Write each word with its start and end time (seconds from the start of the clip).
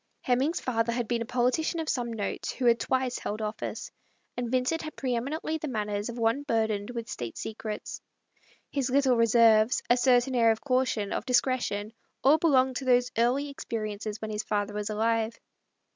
Hemming's 0.21 0.59
father 0.59 0.91
had 0.91 1.07
been 1.07 1.21
a 1.21 1.27
politician 1.27 1.79
of 1.79 1.87
some 1.87 2.11
note, 2.11 2.55
who 2.57 2.65
had 2.65 2.83
held 3.21 3.39
office 3.39 3.91
once, 3.91 3.91
and 4.35 4.49
Vin 4.49 4.65
cent 4.65 4.81
had 4.81 4.95
pre 4.95 5.13
eminently 5.13 5.59
the 5.59 5.67
manners 5.67 6.09
of 6.09 6.17
one 6.17 6.41
burdened 6.41 6.89
with 6.89 7.07
state 7.07 7.37
secrets; 7.37 8.01
and 8.73 8.77
his 8.79 8.89
little 8.89 9.15
69 9.15 9.17
10 9.21 9.21
THE 9.21 9.27
STORY 9.27 9.45
OF 9.45 9.45
A 9.45 9.45
MODERN 9.45 9.61
WOMAN. 9.61 9.61
reserves, 9.61 9.81
a 9.91 10.01
certain 10.25 10.35
air 10.35 10.51
of 10.51 10.61
caution, 10.61 11.13
of. 11.13 11.25
discretion, 11.27 11.93
all 12.23 12.37
belonged 12.39 12.77
to 12.77 12.85
those 12.85 13.11
early 13.15 13.49
experiences 13.49 14.19
when 14.19 14.31
his 14.31 14.41
father 14.41 14.73
was 14.73 14.89
alive. 14.89 15.35